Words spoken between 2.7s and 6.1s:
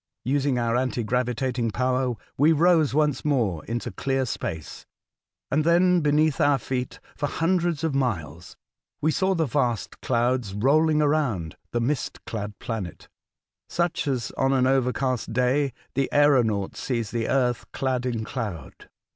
once more into clear space, and then,